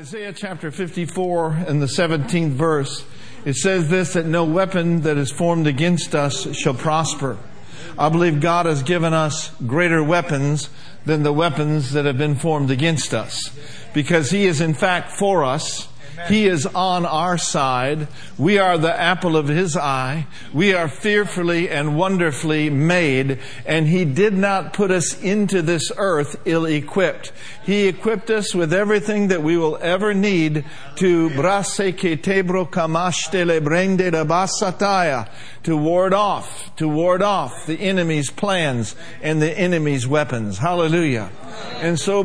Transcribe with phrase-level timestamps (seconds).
[0.00, 3.04] Isaiah chapter 54 and the 17th verse,
[3.44, 7.36] it says this that no weapon that is formed against us shall prosper.
[7.98, 10.70] I believe God has given us greater weapons
[11.04, 13.54] than the weapons that have been formed against us
[13.92, 15.86] because He is in fact for us
[16.28, 18.08] he is on our side.
[18.38, 20.26] We are the apple of His eye.
[20.52, 23.38] We are fearfully and wonderfully made.
[23.66, 27.32] And He did not put us into this earth ill equipped.
[27.64, 30.64] He equipped us with everything that we will ever need
[30.96, 31.30] to
[35.62, 40.58] to ward off, to ward off the enemy's plans and the enemy's weapons.
[40.58, 41.30] Hallelujah.
[41.80, 42.22] And so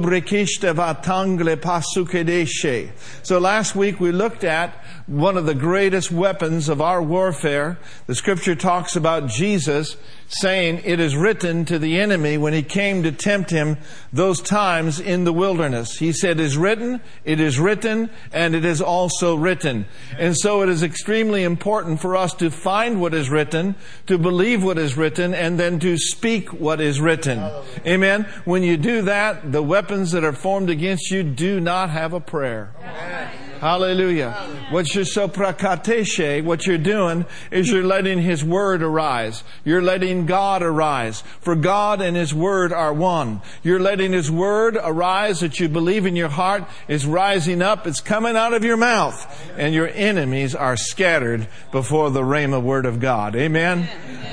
[3.24, 4.74] So last week we looked at
[5.08, 7.78] one of the greatest weapons of our warfare.
[8.08, 13.04] The scripture talks about Jesus saying, It is written to the enemy when he came
[13.04, 13.78] to tempt him
[14.12, 15.98] those times in the wilderness.
[15.98, 19.86] He said, It is written, it is written, and it is also written.
[20.18, 23.76] And so it is extremely important for us to find what is written,
[24.08, 27.40] to believe what is written, and then to speak what is written.
[27.86, 28.24] Amen.
[28.46, 32.20] When you do that, the weapons that are formed against you do not have a
[32.20, 32.72] prayer.
[32.80, 33.45] Amen.
[33.60, 34.32] Hallelujah.
[34.70, 39.44] What you're so prakateshe, what you're doing is you're letting His Word arise.
[39.64, 41.22] You're letting God arise.
[41.42, 43.42] For God and His Word are one.
[43.64, 47.88] You're letting His Word arise that you believe in your heart is rising up.
[47.88, 49.26] It's coming out of your mouth.
[49.58, 53.36] And your enemies are scattered before the Rhema Word of God.
[53.36, 53.90] Amen.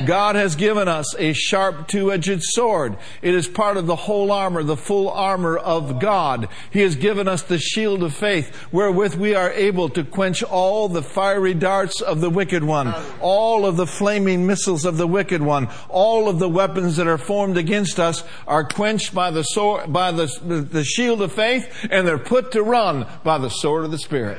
[0.06, 2.96] God has given us a sharp two-edged sword.
[3.20, 6.48] It is part of the whole armor, the full armor of God.
[6.70, 10.88] He has given us the shield of faith wherewith we are able to quench all
[10.88, 15.42] the fiery darts of the wicked one, all of the flaming missiles of the wicked
[15.42, 19.92] one, all of the weapons that are formed against us are quenched by the sword,
[19.92, 20.26] by the,
[20.70, 24.38] the shield of faith, and they're put to run by the sword of the Spirit,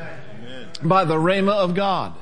[0.81, 2.13] by the rhema of God.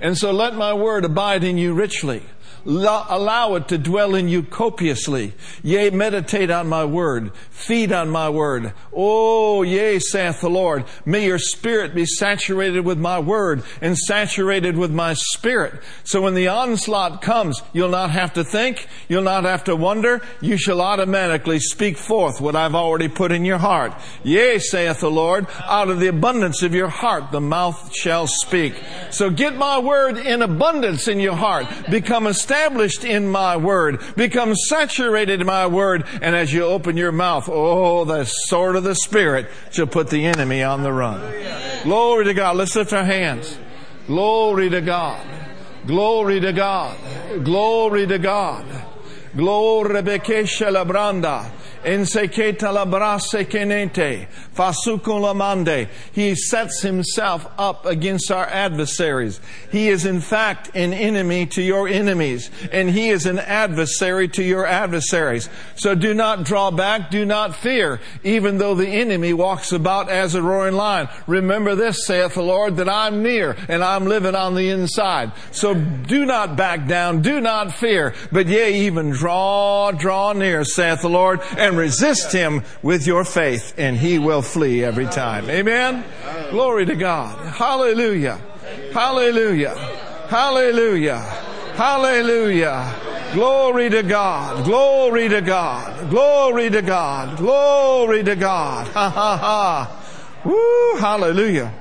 [0.00, 2.22] And so let my word abide in you richly
[2.68, 5.32] allow it to dwell in you copiously.
[5.62, 7.32] Yea, meditate on my word.
[7.50, 8.74] Feed on my word.
[8.92, 10.84] Oh, yea, saith the Lord.
[11.06, 15.82] May your spirit be saturated with my word and saturated with my spirit.
[16.04, 18.86] So when the onslaught comes, you'll not have to think.
[19.08, 20.20] You'll not have to wonder.
[20.42, 23.94] You shall automatically speak forth what I've already put in your heart.
[24.22, 28.74] Yea, saith the Lord, out of the abundance of your heart the mouth shall speak.
[29.10, 31.66] So get my word in abundance in your heart.
[31.90, 34.00] Become established established in my word.
[34.16, 36.04] Become saturated in my word.
[36.20, 40.26] And as you open your mouth, oh, the sword of the Spirit shall put the
[40.26, 41.20] enemy on the run.
[41.84, 42.56] Glory to God.
[42.56, 43.56] Let's lift our hands.
[44.08, 45.24] Glory to God.
[45.86, 46.96] Glory to God.
[47.44, 48.66] Glory to God.
[49.36, 50.02] Glory to
[51.22, 51.52] God.
[56.12, 59.40] He sets himself up against our adversaries.
[59.70, 64.42] He is in fact an enemy to your enemies, and he is an adversary to
[64.42, 65.48] your adversaries.
[65.76, 70.34] So do not draw back, do not fear, even though the enemy walks about as
[70.34, 71.08] a roaring lion.
[71.26, 75.32] Remember this, saith the Lord, that I'm near and I'm living on the inside.
[75.52, 81.02] So do not back down, do not fear, but yea, even draw, draw near, saith
[81.02, 85.48] the Lord, and resist him with your faith, and he will flee every time.
[85.50, 86.04] Amen?
[86.50, 87.54] Glory to God.
[87.54, 88.40] Hallelujah.
[88.92, 89.74] Hallelujah.
[90.28, 91.18] Hallelujah.
[91.74, 92.94] Hallelujah.
[93.34, 94.64] Glory to God.
[94.64, 96.10] Glory to God.
[96.10, 97.38] Glory to God.
[97.38, 98.88] Glory to God.
[98.88, 99.98] Ha ha ha.
[100.44, 101.72] Woo, hallelujah.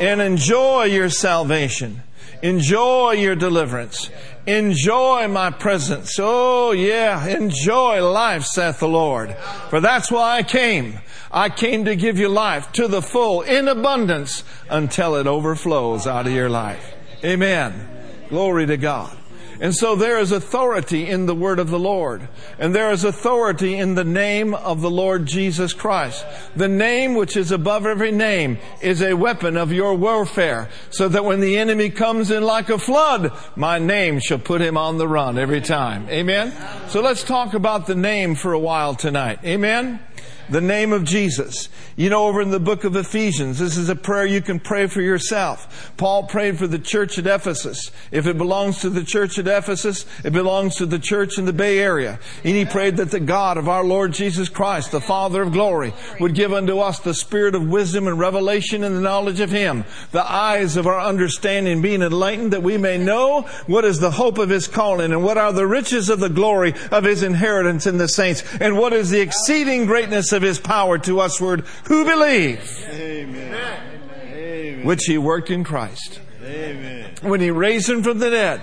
[0.00, 2.02] And enjoy your salvation.
[2.42, 4.10] Enjoy your deliverance.
[4.46, 6.16] Enjoy my presence.
[6.20, 9.36] Oh yeah, enjoy life, saith the Lord.
[9.70, 11.00] For that's why I came.
[11.32, 16.26] I came to give you life to the full, in abundance, until it overflows out
[16.26, 16.94] of your life.
[17.24, 17.88] Amen.
[18.28, 19.16] Glory to God.
[19.60, 22.28] And so there is authority in the word of the Lord.
[22.58, 26.24] And there is authority in the name of the Lord Jesus Christ.
[26.54, 30.68] The name which is above every name is a weapon of your warfare.
[30.90, 34.76] So that when the enemy comes in like a flood, my name shall put him
[34.76, 36.08] on the run every time.
[36.08, 36.52] Amen?
[36.88, 39.40] So let's talk about the name for a while tonight.
[39.44, 40.00] Amen?
[40.48, 41.68] The name of Jesus.
[41.96, 44.86] You know, over in the book of Ephesians, this is a prayer you can pray
[44.86, 45.92] for yourself.
[45.96, 47.90] Paul prayed for the church at Ephesus.
[48.10, 51.52] If it belongs to the church at Ephesus, it belongs to the church in the
[51.52, 52.18] Bay Area.
[52.44, 55.94] And he prayed that the God of our Lord Jesus Christ, the Father of glory,
[56.20, 59.84] would give unto us the spirit of wisdom and revelation and the knowledge of Him,
[60.12, 64.38] the eyes of our understanding being enlightened that we may know what is the hope
[64.38, 67.98] of His calling and what are the riches of the glory of His inheritance in
[67.98, 72.86] the saints and what is the exceeding greatness of his power to usward who believe.
[72.90, 74.84] Amen.
[74.84, 76.20] which he worked in Christ.
[76.42, 77.10] Amen.
[77.22, 78.60] When he raised him from the dead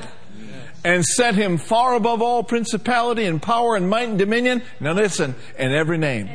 [0.83, 4.61] and set him far above all principality and power and might and dominion.
[4.79, 6.29] Now listen, and every name.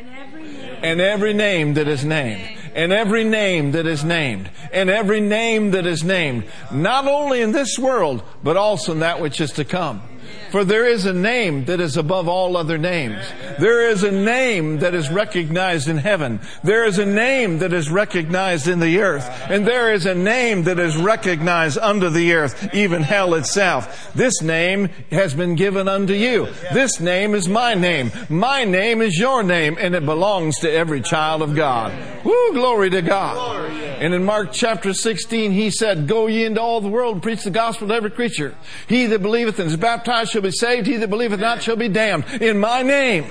[0.80, 2.56] And every name that is named.
[2.74, 4.48] And every name that is named.
[4.72, 6.44] And every name that is named.
[6.70, 10.02] Not only in this world, but also in that which is to come.
[10.50, 13.22] For there is a name that is above all other names.
[13.58, 16.40] There is a name that is recognized in heaven.
[16.62, 19.28] There is a name that is recognized in the earth.
[19.50, 24.12] And there is a name that is recognized under the earth, even hell itself.
[24.14, 26.48] This name has been given unto you.
[26.72, 28.10] This name is my name.
[28.28, 31.92] My name is your name, and it belongs to every child of God.
[32.24, 33.70] Woo, glory to God.
[34.00, 37.42] And in Mark chapter 16, he said, Go ye into all the world and preach
[37.42, 38.54] the gospel to every creature.
[38.88, 40.86] He that believeth and is baptized shall be saved.
[40.86, 42.24] He that believeth not shall be damned.
[42.40, 43.26] In my name.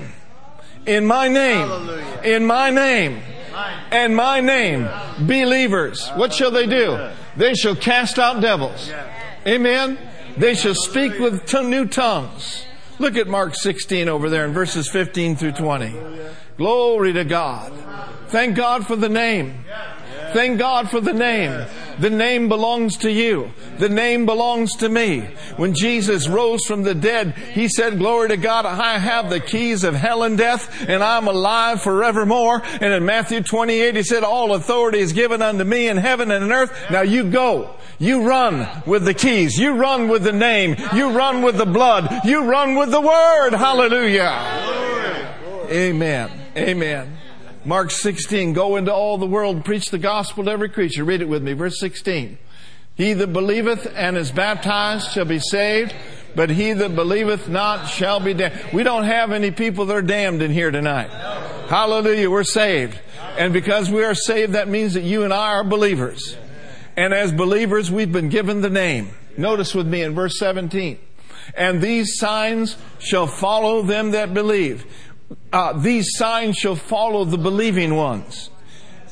[0.86, 1.70] In my name.
[2.24, 3.22] In my name.
[3.92, 4.88] And my name.
[5.20, 6.08] Believers.
[6.16, 7.10] What shall they do?
[7.36, 8.92] They shall cast out devils.
[9.46, 9.98] Amen.
[10.38, 12.66] They shall speak with t- new tongues.
[13.00, 15.96] Look at Mark 16 over there in verses 15 through 20.
[16.58, 17.72] Glory to God.
[18.28, 19.66] Thank God for the name.
[20.34, 21.66] Thank God for the name.
[22.00, 23.52] The name belongs to you.
[23.80, 25.22] The name belongs to me.
[25.56, 29.84] When Jesus rose from the dead, He said, glory to God, I have the keys
[29.84, 32.62] of hell and death and I'm alive forevermore.
[32.64, 36.44] And in Matthew 28, He said, all authority is given unto me in heaven and
[36.44, 36.72] in earth.
[36.92, 37.76] Now you go.
[38.00, 39.58] You run with the keys.
[39.58, 40.76] You run with the name.
[40.94, 42.26] You run with the blood.
[42.26, 43.54] You run with the word.
[43.54, 44.68] Hallelujah.
[45.70, 46.30] Amen.
[46.56, 47.18] Amen.
[47.68, 51.04] Mark 16, go into all the world preach the gospel to every creature.
[51.04, 51.52] Read it with me.
[51.52, 52.38] Verse 16.
[52.96, 55.94] He that believeth and is baptized shall be saved,
[56.34, 58.58] but he that believeth not shall be damned.
[58.72, 61.10] We don't have any people that are damned in here tonight.
[61.68, 62.32] Hallelujah.
[62.32, 63.02] We're saved.
[63.38, 66.38] And because we are saved, that means that you and I are believers.
[66.96, 69.10] And as believers, we've been given the name.
[69.36, 71.00] Notice with me in verse 17.
[71.54, 74.86] And these signs shall follow them that believe.
[75.52, 78.50] Uh, these signs shall follow the believing ones.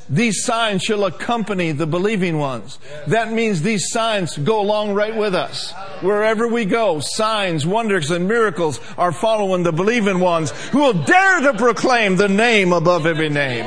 [0.10, 2.78] These signs shall accompany the believing ones.
[3.08, 5.74] That means these signs go along right with us.
[6.02, 11.40] Wherever we go, signs, wonders, and miracles are following the believing ones who will dare
[11.42, 13.66] to proclaim the name above every name.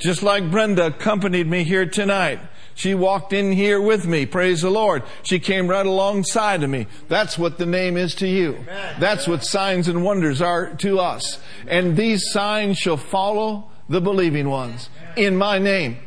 [0.00, 2.40] Just like Brenda accompanied me here tonight.
[2.74, 4.26] She walked in here with me.
[4.26, 5.04] Praise the Lord.
[5.22, 6.86] She came right alongside of me.
[7.08, 8.64] That's what the name is to you.
[8.98, 11.38] That's what signs and wonders are to us.
[11.66, 15.98] And these signs shall follow the believing ones in my name.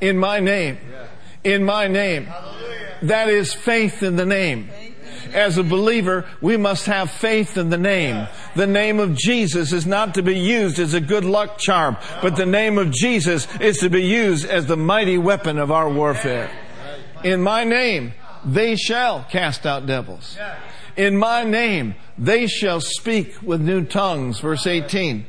[0.00, 0.78] In my name.
[1.42, 2.28] In my name.
[3.02, 4.70] That is faith in the name.
[5.32, 8.28] As a believer, we must have faith in the name.
[8.56, 12.36] The name of Jesus is not to be used as a good luck charm, but
[12.36, 16.50] the name of Jesus is to be used as the mighty weapon of our warfare.
[17.22, 18.12] In my name,
[18.44, 20.36] they shall cast out devils.
[20.96, 24.40] In my name, they shall speak with new tongues.
[24.40, 25.26] Verse 18.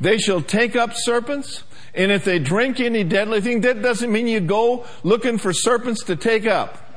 [0.00, 1.64] They shall take up serpents,
[1.94, 6.04] and if they drink any deadly thing, that doesn't mean you go looking for serpents
[6.04, 6.87] to take up.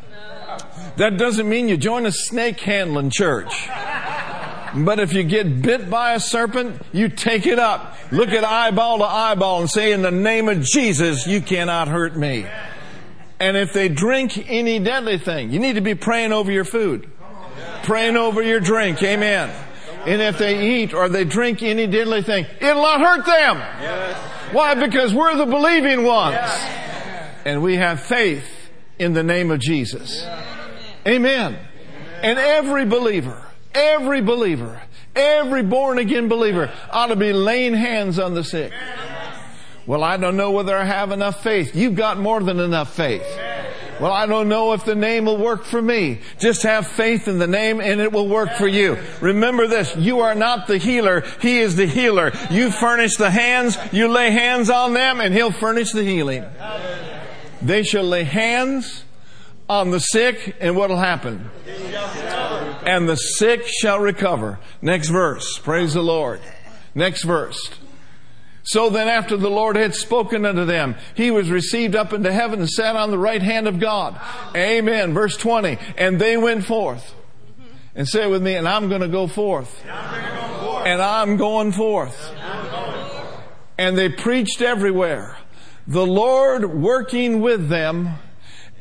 [0.97, 3.69] That doesn't mean you join a snake handling church.
[4.73, 7.97] But if you get bit by a serpent, you take it up.
[8.11, 12.15] Look at eyeball to eyeball and say, in the name of Jesus, you cannot hurt
[12.15, 12.45] me.
[13.39, 17.09] And if they drink any deadly thing, you need to be praying over your food.
[17.83, 19.01] Praying over your drink.
[19.01, 19.49] Amen.
[20.05, 24.53] And if they eat or they drink any deadly thing, it'll not hurt them.
[24.53, 24.75] Why?
[24.75, 26.37] Because we're the believing ones.
[27.45, 28.60] And we have faith
[29.01, 30.25] in the name of Jesus.
[31.07, 31.57] Amen.
[32.21, 33.43] And every believer,
[33.73, 34.81] every believer,
[35.15, 38.71] every born again believer ought to be laying hands on the sick.
[39.87, 41.75] Well, I don't know whether I have enough faith.
[41.75, 43.25] You've got more than enough faith.
[43.99, 46.21] Well, I don't know if the name will work for me.
[46.39, 48.97] Just have faith in the name and it will work for you.
[49.19, 52.31] Remember this, you are not the healer, He is the healer.
[52.49, 56.43] You furnish the hands, you lay hands on them and He'll furnish the healing.
[57.61, 59.03] They shall lay hands
[59.69, 61.49] on the sick and what'll happen?
[62.85, 64.59] And the sick shall recover.
[64.81, 65.57] Next verse.
[65.59, 66.41] Praise the Lord.
[66.93, 67.69] Next verse.
[68.63, 72.59] So then after the Lord had spoken unto them, he was received up into heaven
[72.59, 74.19] and sat on the right hand of God.
[74.55, 75.13] Amen.
[75.13, 75.77] Verse 20.
[75.97, 77.15] And they went forth.
[77.93, 79.83] And say it with me, and I'm going to go forth.
[79.85, 82.33] And I'm going forth.
[83.77, 85.37] And they preached everywhere.
[85.91, 88.15] The Lord working with them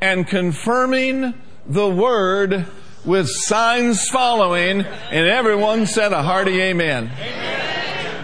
[0.00, 1.34] and confirming
[1.66, 2.66] the word
[3.04, 4.82] with signs following.
[4.82, 7.10] And everyone said a hearty amen.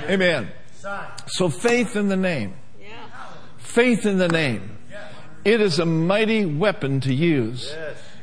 [0.09, 0.53] Amen.
[1.27, 2.55] So faith in the name.
[3.59, 4.79] Faith in the name.
[5.45, 7.75] It is a mighty weapon to use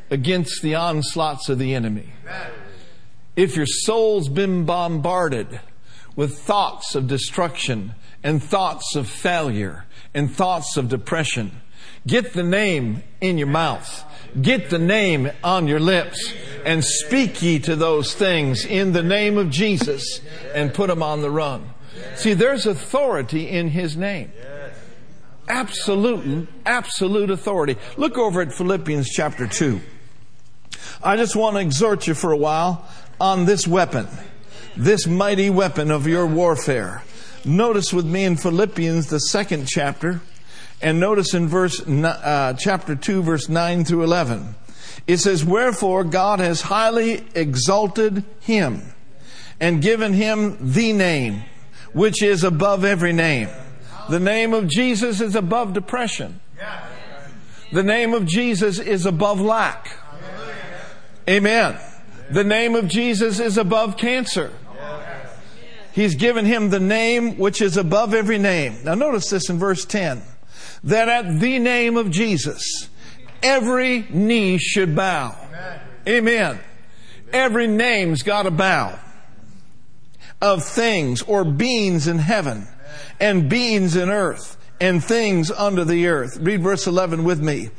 [0.09, 2.13] against the onslaughts of the enemy.
[3.35, 5.59] If your soul's been bombarded
[6.15, 11.61] with thoughts of destruction and thoughts of failure and thoughts of depression,
[12.05, 14.05] get the name in your mouth.
[14.41, 16.33] Get the name on your lips
[16.65, 20.21] and speak ye to those things in the name of Jesus
[20.55, 21.69] and put them on the run.
[22.15, 24.31] See, there's authority in His name.
[25.47, 27.77] Absolute, absolute authority.
[27.97, 29.81] Look over at Philippians chapter 2.
[31.03, 32.87] I just want to exhort you for a while
[33.19, 34.07] on this weapon,
[34.75, 37.03] this mighty weapon of your warfare.
[37.45, 40.21] Notice with me in Philippians, the second chapter,
[40.81, 44.55] and notice in verse, uh, chapter 2, verse 9 through 11.
[45.07, 48.93] It says, Wherefore God has highly exalted him
[49.59, 51.43] and given him the name,
[51.93, 53.49] which is above every name
[54.09, 56.39] the name of Jesus is above depression.
[57.71, 59.97] The name of Jesus is above lack.
[61.27, 61.77] Amen.
[62.29, 64.51] The name of Jesus is above cancer.
[65.93, 68.83] He's given him the name which is above every name.
[68.83, 70.23] Now notice this in verse 10.
[70.85, 72.89] That at the name of Jesus,
[73.43, 75.37] every knee should bow.
[76.07, 76.59] Amen.
[77.31, 78.99] Every name's got to bow
[80.41, 82.67] of things or beings in heaven
[83.19, 86.37] and beings in earth and things under the earth.
[86.41, 87.69] Read verse 11 with me.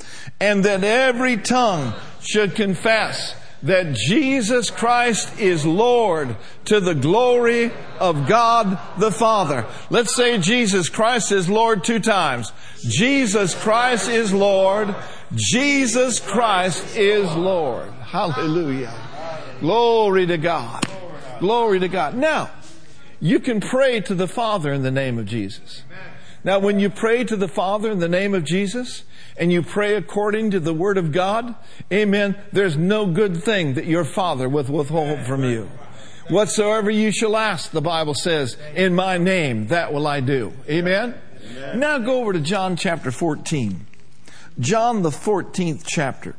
[0.41, 8.29] And that every tongue should confess that Jesus Christ is Lord to the glory of
[8.29, 9.67] God the Father.
[9.89, 12.53] Let's say Jesus Christ is Lord two times.
[12.81, 14.95] Jesus Christ is Lord.
[15.35, 17.91] Jesus Christ is Lord.
[17.91, 18.95] Hallelujah.
[19.61, 20.87] Glory to God.
[21.41, 22.15] Glory to God.
[22.15, 22.51] Now,
[23.19, 25.85] you can pray to the Father in the name of Jesus.
[26.45, 29.05] Now, when you pray to the Father in the name of Jesus,
[29.37, 31.55] and you pray according to the Word of God,
[31.91, 35.71] amen, there's no good thing that your Father will withhold from you.
[36.29, 40.53] Whatsoever you shall ask, the Bible says, in my name, that will I do.
[40.69, 41.15] Amen?
[41.51, 41.81] Amen?
[41.81, 43.87] Now go over to John chapter 14.
[44.61, 46.37] John the 14th chapter.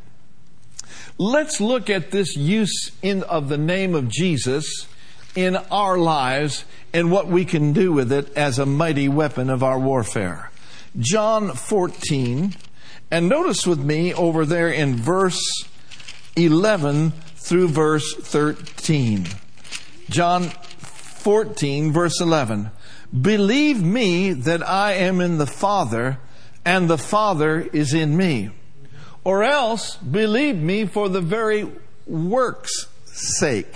[1.17, 4.87] Let's look at this use in, of the name of Jesus
[5.35, 9.61] in our lives and what we can do with it as a mighty weapon of
[9.61, 10.49] our warfare.
[10.97, 12.55] John 14,
[13.11, 15.65] and notice with me over there in verse
[16.37, 19.27] 11 through verse 13.
[20.09, 22.71] John 14, verse 11.
[23.21, 26.19] Believe me that I am in the Father,
[26.63, 28.51] and the Father is in me.
[29.23, 31.67] Or else believe me for the very
[32.05, 33.73] work's sake.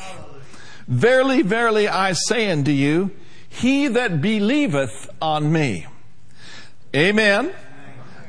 [0.89, 3.11] Verily, verily, I say unto you,
[3.47, 5.85] he that believeth on me.
[6.95, 7.53] Amen.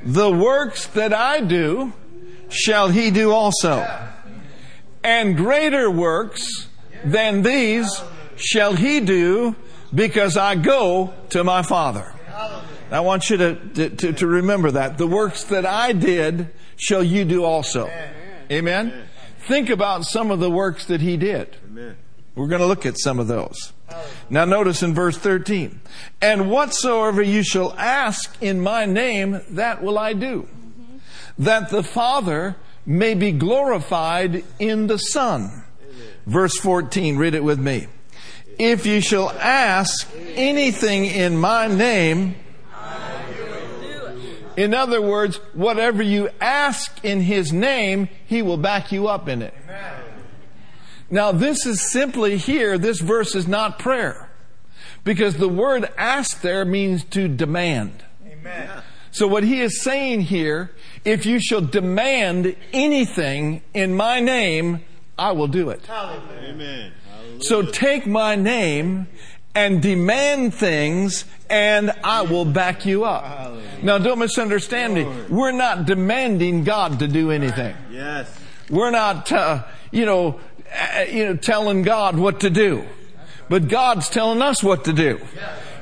[0.05, 1.95] The works that I do
[2.50, 3.87] shall he do also.
[5.02, 6.69] And greater works
[7.02, 8.02] than these
[8.37, 9.57] shall he do
[9.95, 12.14] because I go to my Father.
[12.90, 14.99] I want you to, to, to, remember that.
[14.99, 17.88] The works that I did shall you do also.
[18.50, 18.93] Amen?
[19.47, 21.57] Think about some of the works that he did.
[21.67, 21.97] Amen.
[22.34, 23.72] We're going to look at some of those.
[24.28, 25.80] Now notice in verse 13,
[26.22, 30.49] and whatsoever you shall ask in my name, that will I do,
[31.38, 32.56] that the Father
[32.87, 35.64] may be glorified in the Son.
[36.26, 37.88] Verse 14, read it with me.
[38.58, 42.37] If you shall ask anything in my name,
[44.56, 49.42] in other words, whatever you ask in his name, he will back you up in
[49.42, 49.54] it.
[49.64, 50.00] Amen.
[51.11, 54.31] Now, this is simply here, this verse is not prayer.
[55.02, 58.05] Because the word ask there means to demand.
[58.25, 58.83] Amen.
[59.11, 60.71] So what he is saying here,
[61.05, 64.85] if you shall demand anything in my name,
[65.19, 65.85] I will do it.
[65.87, 66.49] Hallelujah.
[66.49, 66.93] Amen.
[67.40, 69.09] So take my name
[69.55, 73.52] and demand things and I will back you up.
[73.83, 75.05] Now don't misunderstand me.
[75.29, 77.75] We're not demanding God to do anything.
[77.90, 78.33] Yes.
[78.69, 80.38] We're not, uh, you know,
[80.73, 82.85] Uh, you know, telling God what to do.
[83.49, 85.21] But God's telling us what to do.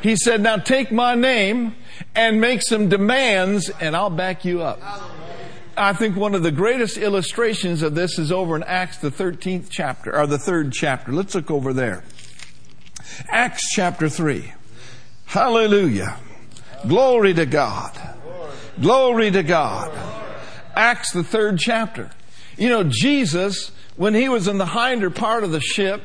[0.02, 1.75] He said, now take my name
[2.14, 4.80] and make some demands and I'll back you up.
[5.76, 9.66] I think one of the greatest illustrations of this is over in Acts, the 13th
[9.71, 11.12] chapter, or the third chapter.
[11.12, 12.04] Let's look over there.
[13.28, 14.52] Acts chapter 3.
[15.26, 16.18] Hallelujah.
[16.87, 17.97] Glory to God.
[18.80, 19.92] Glory to God.
[20.75, 22.11] Acts, the third chapter.
[22.57, 26.02] You know, Jesus when he was in the hinder part of the ship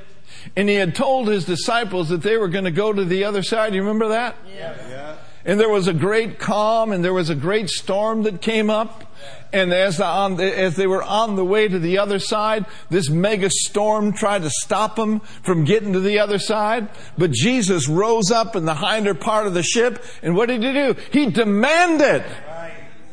[0.56, 3.44] and he had told his disciples that they were going to go to the other
[3.44, 3.74] side.
[3.74, 4.36] You remember that?
[4.46, 5.16] Yeah.
[5.46, 9.12] And there was a great calm and there was a great storm that came up.
[9.52, 13.50] And as, on, as they were on the way to the other side, this mega
[13.52, 16.90] storm tried to stop them from getting to the other side.
[17.16, 20.04] But Jesus rose up in the hinder part of the ship.
[20.24, 20.96] And what did he do?
[21.12, 22.24] He demanded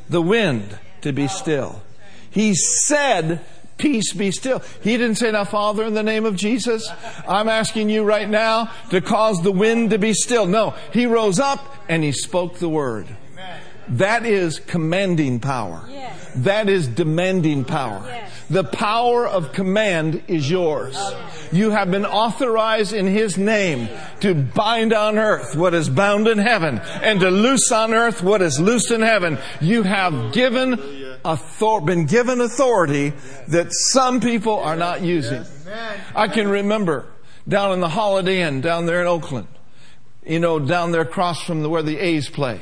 [0.09, 1.83] the wind to be still.
[2.31, 3.45] He said,
[3.81, 4.63] peace be still.
[4.83, 6.89] He didn't say, now Father, in the name of Jesus,
[7.27, 10.47] I'm asking you right now to cause the wind to be still.
[10.47, 13.09] No, he rose up and he spoke the word.
[13.89, 15.85] That is commanding power.
[15.89, 16.31] Yes.
[16.37, 18.03] That is demanding power.
[18.07, 18.31] Yes.
[18.49, 20.97] The power of command is yours.
[21.51, 23.89] You have been authorized in His name
[24.21, 28.43] to bind on earth what is bound in heaven and to loose on earth what
[28.43, 29.39] is loosed in heaven.
[29.61, 30.79] You have given
[31.25, 33.13] author- been given authority
[33.49, 35.45] that some people are not using.
[36.15, 37.07] I can remember
[37.49, 39.49] down in the Holiday Inn down there in Oakland,
[40.25, 42.61] you know, down there across from the, where the A's play.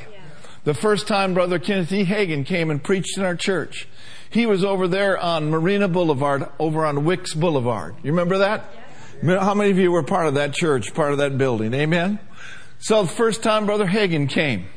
[0.63, 2.05] The first time Brother Kenneth E.
[2.05, 3.87] Hagin came and preached in our church,
[4.29, 7.95] he was over there on Marina Boulevard, over on Wicks Boulevard.
[8.03, 8.65] You remember that?
[9.25, 11.73] How many of you were part of that church, part of that building?
[11.73, 12.19] Amen?
[12.79, 14.67] So the first time Brother Hagin came,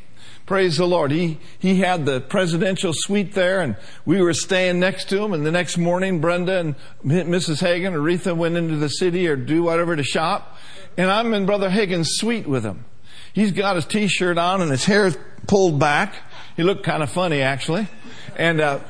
[0.47, 5.09] praise the Lord, he, he had the presidential suite there and we were staying next
[5.11, 7.63] to him and the next morning Brenda and Mrs.
[7.63, 10.57] Hagin, Oretha went into the city or do whatever to shop
[10.97, 12.85] and I'm in Brother Hagin's suite with him.
[13.33, 15.11] He's got his t-shirt on and his hair
[15.47, 16.15] pulled back.
[16.57, 17.89] He looked kind of funny actually.
[18.37, 18.81] And, uh,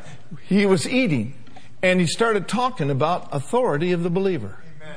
[0.47, 1.35] he was eating
[1.83, 4.59] and he started talking about authority of the believer.
[4.81, 4.97] Amen.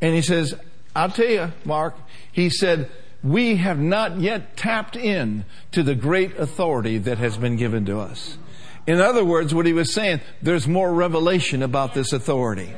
[0.00, 0.54] And he says,
[0.94, 1.94] I'll tell you, Mark,
[2.32, 2.90] he said,
[3.22, 7.98] we have not yet tapped in to the great authority that has been given to
[7.98, 8.38] us.
[8.86, 12.74] In other words, what he was saying, there's more revelation about this authority.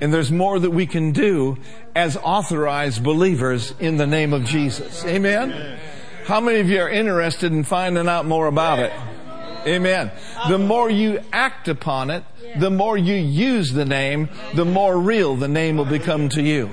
[0.00, 1.58] And there's more that we can do
[1.94, 5.04] as authorized believers in the name of Jesus.
[5.04, 5.78] Amen?
[6.24, 8.92] How many of you are interested in finding out more about it?
[9.66, 10.10] Amen.
[10.48, 12.24] The more you act upon it,
[12.58, 16.70] the more you use the name, the more real the name will become to you.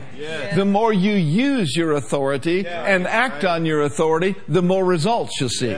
[0.55, 5.49] The more you use your authority and act on your authority, the more results you'll
[5.49, 5.75] see.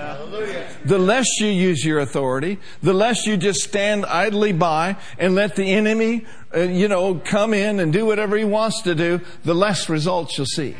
[0.85, 5.55] The less you use your authority, the less you just stand idly by and let
[5.55, 9.55] the enemy, uh, you know, come in and do whatever he wants to do, the
[9.55, 10.75] less results you'll see.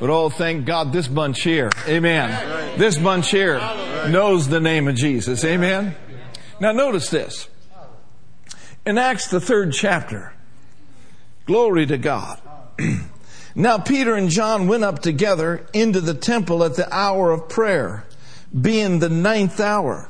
[0.00, 1.70] But oh, thank God this bunch here.
[1.86, 2.78] Amen.
[2.78, 3.58] This bunch here
[4.08, 5.44] knows the name of Jesus.
[5.44, 5.94] Amen.
[6.58, 7.48] Now notice this.
[8.90, 10.32] In Acts, the third chapter,
[11.46, 12.40] glory to God.
[13.54, 18.04] now Peter and John went up together into the temple at the hour of prayer,
[18.60, 20.08] being the ninth hour.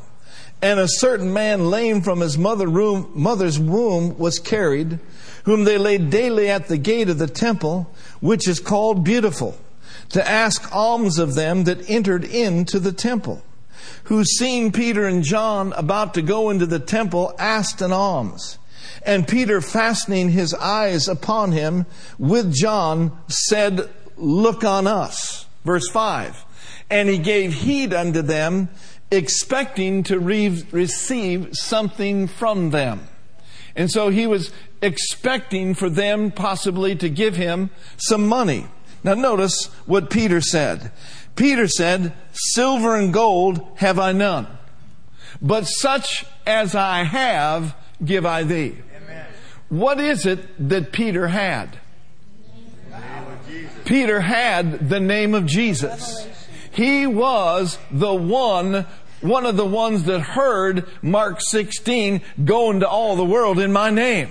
[0.63, 4.99] And a certain man lame from his mother room, mother's womb was carried,
[5.45, 9.59] whom they laid daily at the gate of the temple, which is called Beautiful
[10.09, 13.43] to ask alms of them that entered into the temple,
[14.05, 18.57] who seeing Peter and John about to go into the temple asked an alms.
[19.03, 21.87] And Peter, fastening his eyes upon him
[22.19, 25.47] with John, said, Look on us.
[25.65, 26.45] Verse 5.
[26.91, 28.69] And he gave heed unto them,
[29.11, 33.09] expecting to re- receive something from them.
[33.75, 38.67] And so he was expecting for them possibly to give him some money.
[39.03, 40.93] Now notice what Peter said.
[41.37, 44.47] Peter said, silver and gold have I none,
[45.41, 48.77] but such as I have give I thee.
[49.71, 51.79] What is it that Peter had?
[53.85, 56.27] Peter had the name of Jesus.
[56.73, 58.87] He was the one,
[59.21, 63.91] one of the ones that heard Mark 16, go into all the world in my
[63.91, 64.29] name.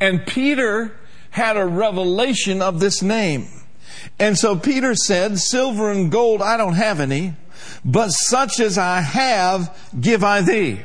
[0.00, 0.96] And Peter
[1.30, 3.48] had a revelation of this name.
[4.20, 7.34] And so Peter said, silver and gold I don't have any,
[7.84, 10.80] but such as I have give I thee.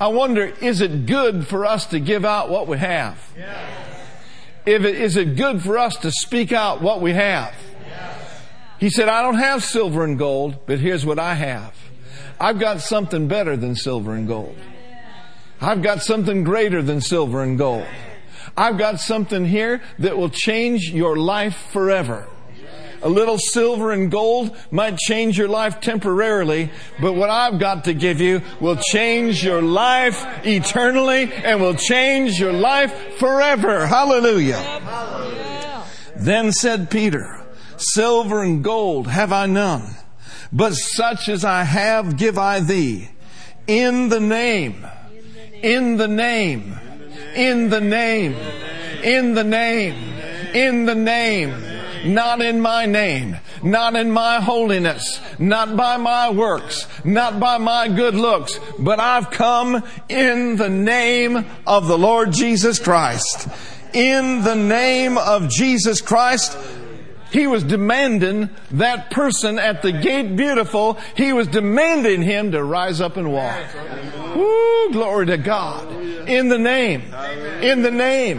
[0.00, 3.18] I wonder, is it good for us to give out what we have?
[4.66, 7.54] If it, is it good for us to speak out what we have?
[8.78, 11.74] He said, I don't have silver and gold, but here's what I have.
[12.40, 14.56] I've got something better than silver and gold.
[15.60, 17.86] I've got something greater than silver and gold.
[18.56, 22.26] I've got something here that will change your life forever.
[23.04, 26.70] A little silver and gold might change your life temporarily,
[27.02, 32.40] but what I've got to give you will change your life eternally and will change
[32.40, 33.86] your life forever.
[33.86, 34.56] Hallelujah.
[34.56, 35.82] Hallelujah.
[36.16, 37.44] Then said Peter,
[37.76, 39.96] Silver and gold have I none,
[40.50, 43.10] but such as I have give I thee.
[43.66, 44.82] In the name,
[45.62, 46.74] in the name,
[47.34, 48.34] in the name,
[49.02, 49.94] in the name,
[50.54, 51.73] in the name
[52.04, 57.88] not in my name, not in my holiness, not by my works, not by my
[57.88, 63.48] good looks, but I've come in the name of the Lord Jesus Christ.
[63.92, 66.58] In the name of Jesus Christ,
[67.30, 73.00] he was demanding that person at the gate beautiful, he was demanding him to rise
[73.00, 73.58] up and walk.
[74.36, 75.90] Woo, glory to God.
[76.28, 77.02] In the name.
[77.60, 78.38] In the name.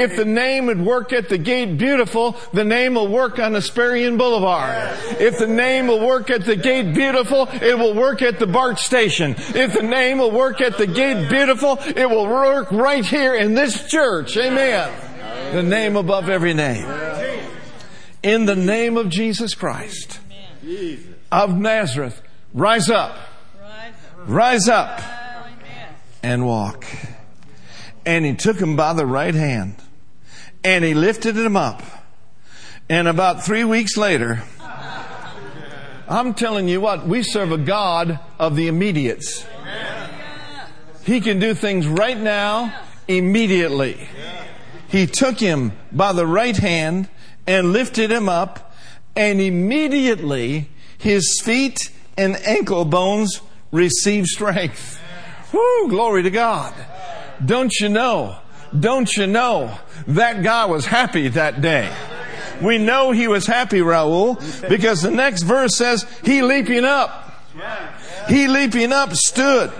[0.00, 4.16] If the name would work at the gate beautiful, the name will work on Hesperian
[4.18, 4.98] Boulevard.
[5.20, 8.78] If the name will work at the gate beautiful, it will work at the BART
[8.78, 9.34] station.
[9.38, 13.54] If the name will work at the gate beautiful, it will work right here in
[13.54, 14.36] this church.
[14.36, 14.90] Amen.
[15.52, 16.86] The name above every name
[18.22, 20.20] in the name of Jesus Christ
[21.32, 23.16] of Nazareth, rise up,
[24.26, 25.00] rise up,
[26.22, 26.84] and walk.
[28.04, 29.76] And he took him by the right hand,
[30.64, 31.82] and he lifted him up.
[32.88, 34.42] And about three weeks later,
[36.08, 39.46] I'm telling you what, we serve a God of the immediates.
[41.04, 42.74] He can do things right now,
[43.06, 44.08] immediately.
[44.88, 47.08] He took him by the right hand
[47.46, 48.74] and lifted him up,
[49.14, 50.68] and immediately
[50.98, 53.40] his feet and ankle bones
[53.72, 55.00] received strength.
[55.52, 56.74] Whoo, glory to God.
[57.44, 58.36] Don't you know?
[58.78, 61.92] Don't you know that guy was happy that day?
[62.62, 67.26] We know he was happy, Raul, because the next verse says, he leaping up.
[68.28, 69.72] He leaping up stood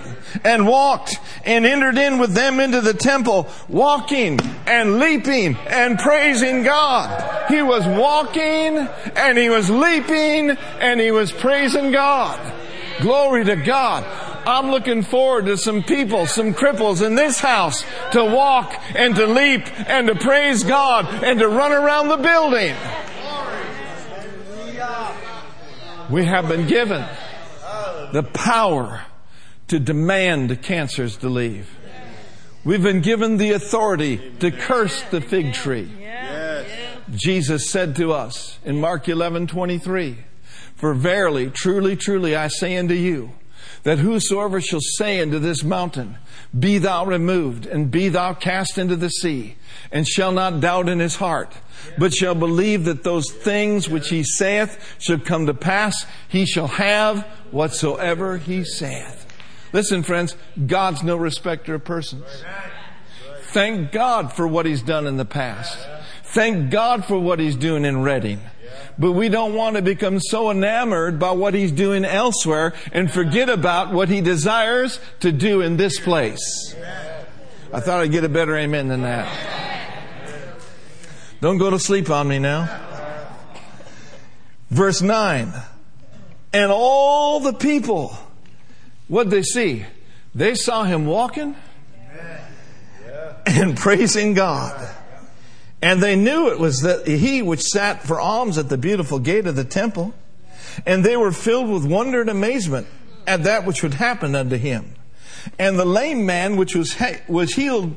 [0.44, 6.62] and walked and entered in with them into the temple, walking and leaping and praising
[6.62, 7.50] God.
[7.50, 8.79] He was walking
[9.16, 12.55] and he was leaping and he was praising God.
[13.00, 14.05] Glory to God.
[14.46, 19.26] I'm looking forward to some people, some cripples in this house to walk and to
[19.26, 22.76] leap and to praise God and to run around the building.
[26.11, 27.07] We have been given
[28.12, 29.03] the power
[29.68, 31.76] to demand cancers to leave.
[32.64, 35.90] We've been given the authority to curse the fig tree.
[37.11, 40.18] Jesus said to us in Mark 11, 23,
[40.74, 43.33] For verily, truly, truly, I say unto you,
[43.83, 46.19] that whosoever shall say unto this mountain,
[46.59, 49.57] Be thou removed, and be thou cast into the sea,
[49.90, 51.53] and shall not doubt in his heart,
[51.99, 56.69] but shall believe that those things which he saith shall come to pass, he shall
[56.69, 59.27] have whatsoever he saith.
[59.73, 62.45] Listen, friends, God's no respecter of persons.
[63.53, 65.79] Thank God for what He's done in the past.
[66.25, 68.40] Thank God for what He's doing in Redding.
[68.98, 73.48] But we don't want to become so enamored by what He's doing elsewhere and forget
[73.48, 76.74] about what He desires to do in this place.
[77.72, 79.29] I thought I'd get a better amen than that.
[81.40, 82.68] Don't go to sleep on me now.
[84.70, 85.53] Verse 9.
[86.53, 88.16] And all the people
[89.11, 89.85] What'd they see?
[90.37, 91.57] They saw him walking
[93.44, 94.88] and praising God.
[95.83, 99.47] And they knew it was that he which sat for alms at the beautiful gate
[99.47, 100.14] of the temple.
[100.87, 102.87] And they were filled with wonder and amazement
[103.27, 104.95] at that which would happen unto him.
[105.59, 106.97] And the lame man which was,
[107.29, 107.97] was healed,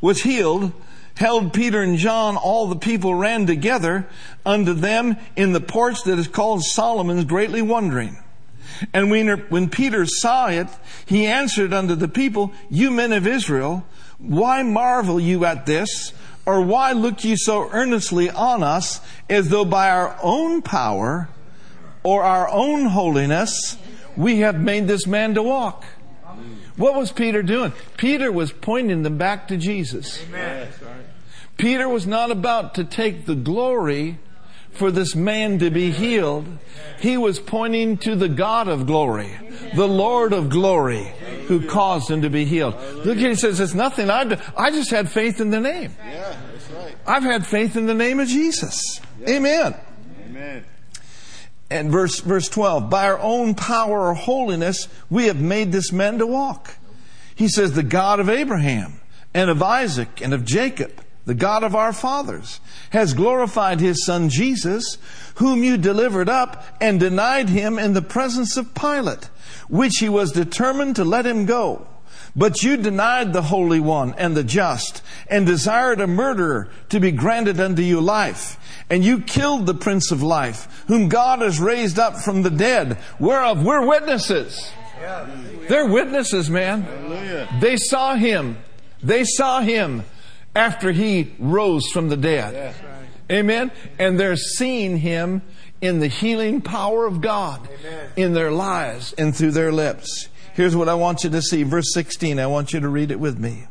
[0.00, 0.72] was healed,
[1.14, 4.06] held Peter and John, all the people ran together
[4.46, 8.16] unto them in the porch that is called Solomon's, greatly wondering.
[8.92, 10.68] And when Peter saw it,
[11.04, 13.84] he answered unto the people, You men of Israel,
[14.18, 16.12] why marvel you at this?
[16.48, 21.28] Or why look ye so earnestly on us as though by our own power
[22.02, 23.76] or our own holiness
[24.16, 25.84] we have made this man to walk?
[26.78, 27.74] What was Peter doing?
[27.98, 30.24] Peter was pointing them back to Jesus.
[30.26, 30.68] Amen.
[31.58, 34.18] Peter was not about to take the glory
[34.78, 36.46] for this man to be healed,
[37.00, 39.36] he was pointing to the God of glory,
[39.74, 41.12] the Lord of glory,
[41.46, 42.74] who caused him to be healed.
[43.04, 44.42] Look, here, he says, it's nothing I've done.
[44.56, 45.94] I just had faith in the name.
[45.98, 46.96] Yeah, that's right.
[47.06, 49.00] I've had faith in the name of Jesus.
[49.20, 49.36] Yeah.
[49.36, 49.74] Amen.
[50.26, 50.64] Amen.
[51.70, 56.18] And verse, verse 12, by our own power or holiness, we have made this man
[56.18, 56.76] to walk.
[57.34, 59.00] He says, the God of Abraham
[59.34, 64.30] and of Isaac and of Jacob the God of our fathers, has glorified his son
[64.30, 64.96] Jesus,
[65.34, 69.28] whom you delivered up and denied him in the presence of Pilate,
[69.68, 71.86] which he was determined to let him go.
[72.34, 77.12] But you denied the Holy One and the just, and desired a murderer to be
[77.12, 78.58] granted unto you life.
[78.88, 82.96] And you killed the Prince of Life, whom God has raised up from the dead,
[83.18, 84.72] whereof we're witnesses.
[85.68, 86.86] They're witnesses, man.
[87.60, 88.56] They saw him.
[89.02, 90.04] They saw him
[90.58, 92.74] after he rose from the dead.
[93.30, 93.70] Amen.
[93.98, 95.42] And they're seeing him
[95.80, 98.10] in the healing power of God Amen.
[98.16, 100.28] in their lives and through their lips.
[100.54, 101.62] Here's what I want you to see.
[101.62, 102.40] Verse 16.
[102.40, 103.66] I want you to read it with me.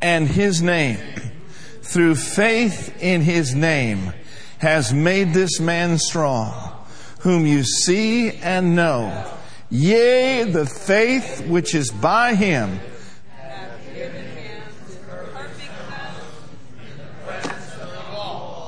[0.00, 0.98] And his name,
[1.82, 4.14] through faith in his name,
[4.58, 6.72] has made this man strong,
[7.20, 9.30] whom you see and know.
[9.68, 12.80] Yea, the faith which is by him.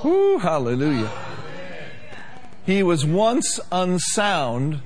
[0.02, 1.10] Whew, hallelujah.
[2.64, 4.80] He was once unsound,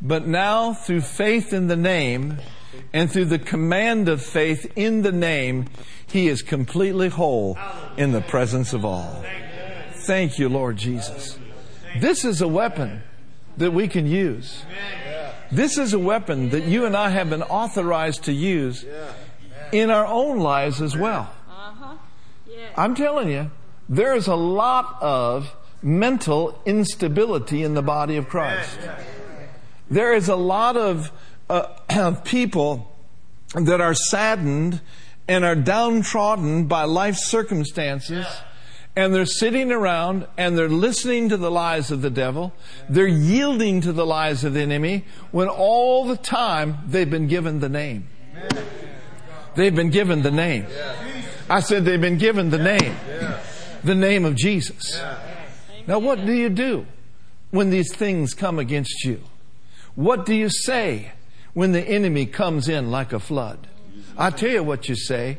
[0.00, 2.38] but now through faith in the name
[2.92, 5.66] and through the command of faith in the name,
[6.06, 7.58] he is completely whole
[7.96, 9.24] in the presence of all.
[9.92, 11.38] Thank you, Lord Jesus.
[12.00, 13.02] This is a weapon
[13.56, 14.64] that we can use.
[15.50, 18.84] This is a weapon that you and I have been authorized to use
[19.72, 21.30] in our own lives as well.
[21.48, 21.96] Uh-huh.
[22.76, 23.50] I'm telling you,
[23.88, 28.78] there is a lot of mental instability in the body of Christ.
[29.90, 31.12] There is a lot of,
[31.48, 32.92] uh, of people
[33.54, 34.80] that are saddened
[35.28, 38.26] and are downtrodden by life circumstances.
[38.94, 42.54] And they're sitting around and they're listening to the lies of the devil.
[42.88, 47.60] They're yielding to the lies of the enemy when all the time they've been given
[47.60, 48.08] the name.
[49.54, 50.66] They've been given the name.
[51.48, 52.96] I said they've been given the name.
[53.86, 55.00] The name of Jesus.
[55.86, 56.86] Now what do you do
[57.52, 59.20] when these things come against you?
[59.94, 61.12] What do you say
[61.54, 63.68] when the enemy comes in like a flood?
[64.18, 65.38] I tell you what you say.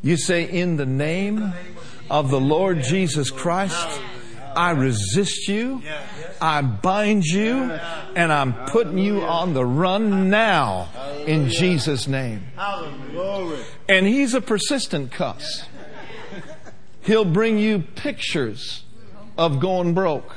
[0.00, 1.52] You say, in the name
[2.08, 4.00] of the Lord Jesus Christ,
[4.56, 5.82] I resist you,
[6.40, 7.72] I bind you,
[8.16, 10.88] and I'm putting you on the run now
[11.26, 12.46] in Jesus' name.
[13.86, 15.66] And he's a persistent cuss.
[17.02, 18.84] He'll bring you pictures
[19.36, 20.36] of going broke.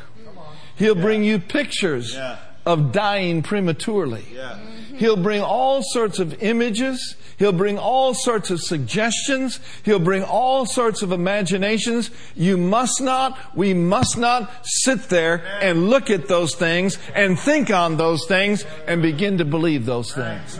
[0.75, 2.17] He'll bring you pictures
[2.65, 4.23] of dying prematurely.
[4.23, 4.97] Mm-hmm.
[4.97, 7.15] He'll bring all sorts of images.
[7.37, 9.59] He'll bring all sorts of suggestions.
[9.83, 12.09] He'll bring all sorts of imaginations.
[12.35, 17.69] You must not, we must not sit there and look at those things and think
[17.69, 20.59] on those things and begin to believe those things.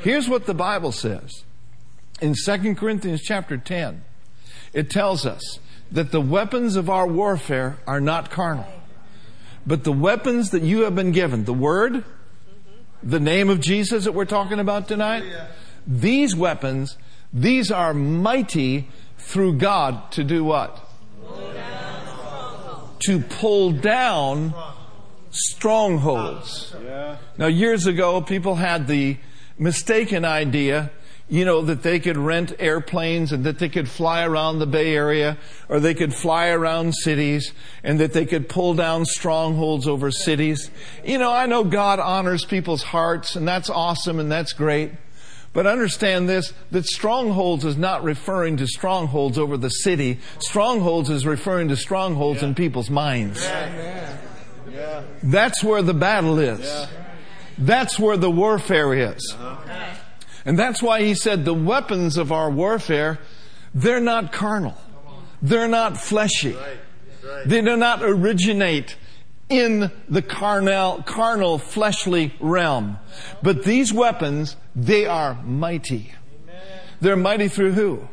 [0.00, 1.44] Here's what the Bible says.
[2.20, 4.02] In 2 Corinthians chapter 10,
[4.72, 5.58] it tells us
[5.90, 8.66] that the weapons of our warfare are not carnal,
[9.66, 12.04] but the weapons that you have been given, the Word,
[13.02, 15.24] the name of Jesus that we're talking about tonight,
[15.86, 16.96] these weapons,
[17.32, 20.78] these are mighty through God to do what?
[23.06, 24.54] To pull down
[25.30, 26.74] strongholds.
[27.36, 29.16] Now, years ago, people had the
[29.58, 30.90] mistaken idea,
[31.32, 34.94] you know, that they could rent airplanes and that they could fly around the Bay
[34.94, 40.10] Area or they could fly around cities and that they could pull down strongholds over
[40.10, 40.70] cities.
[41.02, 44.92] You know, I know God honors people's hearts and that's awesome and that's great.
[45.54, 50.18] But understand this, that strongholds is not referring to strongholds over the city.
[50.38, 53.40] Strongholds is referring to strongholds in people's minds.
[55.22, 56.88] That's where the battle is.
[57.56, 59.34] That's where the warfare is.
[59.34, 59.96] Uh-huh.
[60.44, 63.18] And that's why he said the weapons of our warfare,
[63.74, 64.76] they're not carnal.
[65.40, 66.56] They're not fleshy.
[67.46, 68.96] They do not originate
[69.48, 72.98] in the carnal, carnal, fleshly realm.
[73.42, 76.12] But these weapons, they are mighty.
[77.00, 78.08] They're mighty through who?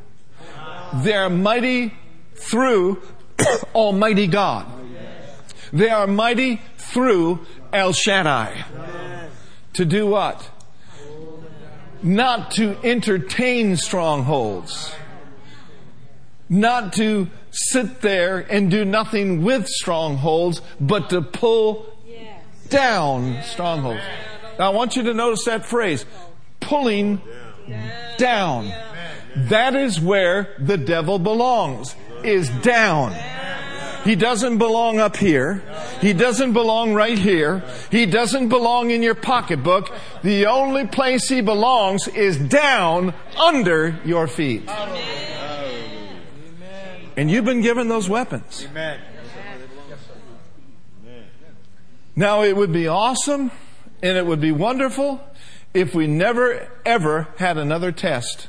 [0.95, 1.93] They're mighty
[2.33, 3.01] through
[3.75, 4.65] Almighty God.
[5.71, 8.65] They are mighty through El Shaddai.
[9.73, 10.49] To do what?
[12.01, 14.93] Not to entertain strongholds.
[16.47, 21.85] Not to sit there and do nothing with strongholds, but to pull
[22.69, 24.01] down strongholds.
[24.57, 26.05] Now I want you to notice that phrase,
[26.59, 27.21] pulling
[28.17, 28.71] down.
[29.35, 33.13] That is where the devil belongs, is down.
[34.03, 35.63] He doesn't belong up here.
[36.01, 37.63] He doesn't belong right here.
[37.91, 39.91] He doesn't belong in your pocketbook.
[40.23, 44.69] The only place he belongs is down under your feet.
[47.17, 48.67] And you've been given those weapons.
[52.15, 53.51] Now it would be awesome
[54.01, 55.21] and it would be wonderful
[55.73, 58.47] if we never ever had another test.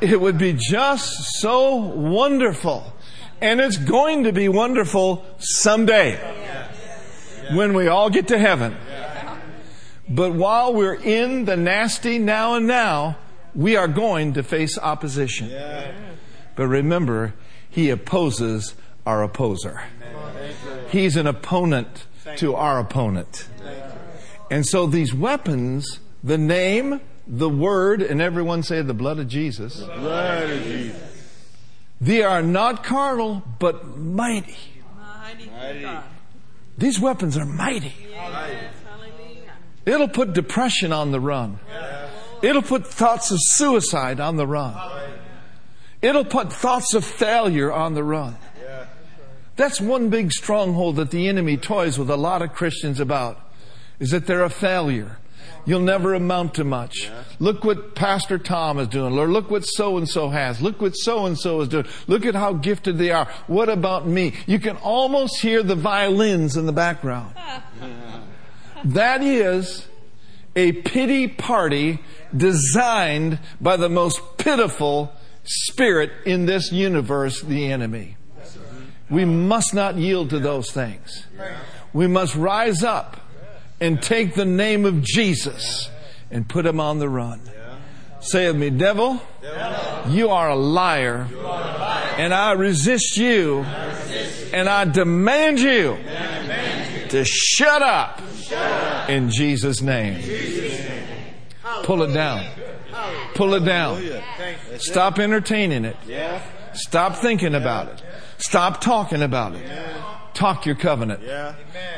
[0.00, 2.92] It would be just so wonderful.
[3.40, 6.16] And it's going to be wonderful someday
[7.52, 8.76] when we all get to heaven.
[10.08, 13.18] But while we're in the nasty now and now,
[13.54, 15.50] we are going to face opposition.
[16.54, 17.34] But remember,
[17.68, 19.82] He opposes our opposer.
[20.90, 22.06] He's an opponent
[22.36, 23.48] to our opponent.
[24.50, 29.80] And so these weapons, the name, the word, and everyone say the blood of Jesus.
[29.80, 31.02] The Blood of Jesus.
[32.00, 34.56] They are not carnal, but mighty.
[34.98, 35.98] Mighty.
[36.78, 37.94] These weapons are mighty.
[39.84, 41.58] It'll put depression on the run.
[42.42, 44.74] It'll put thoughts of suicide on the run.
[46.02, 48.36] It'll put thoughts of failure on the run.
[49.56, 53.40] That's one big stronghold that the enemy toys with a lot of Christians about,
[53.98, 55.18] is that they're a failure.
[55.66, 57.10] You'll never amount to much.
[57.40, 59.18] Look what Pastor Tom is doing.
[59.18, 60.62] Or look what so and so has.
[60.62, 61.86] Look what so and so is doing.
[62.06, 63.28] Look at how gifted they are.
[63.48, 64.34] What about me?
[64.46, 67.34] You can almost hear the violins in the background.
[68.84, 69.88] That is
[70.54, 71.98] a pity party
[72.36, 78.16] designed by the most pitiful spirit in this universe, the enemy.
[79.10, 81.26] We must not yield to those things.
[81.92, 83.20] We must rise up
[83.80, 85.90] and take the name of Jesus
[86.30, 87.40] and put him on the run.
[88.20, 89.20] Say with me, devil,
[90.08, 91.28] you are a liar,
[92.16, 93.60] and I resist you,
[94.52, 95.96] and I demand you
[97.10, 98.20] to shut up
[99.08, 100.22] in Jesus' name.
[101.84, 102.44] Pull it down.
[103.34, 104.02] Pull it down.
[104.78, 105.96] Stop entertaining it.
[106.72, 108.02] Stop thinking about it.
[108.38, 109.70] Stop talking about it.
[110.36, 111.22] Talk your covenant.